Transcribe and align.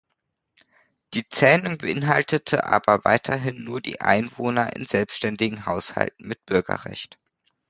Die 1.13 1.29
Zähnung 1.29 1.77
beinhaltete 1.77 2.63
aber 2.63 3.05
weiterhin 3.05 3.63
nur 3.63 3.81
die 3.81 4.01
Einwohner 4.01 4.75
in 4.75 4.87
selbständigen 4.87 5.67
Haushalten 5.67 6.27
mit 6.27 6.43
Bürgerrecht. 6.47 7.19